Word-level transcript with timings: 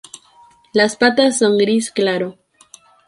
Las 0.73 0.95
patas 0.95 1.37
son 1.37 1.59
gris 1.59 1.91
claro. 1.91 2.39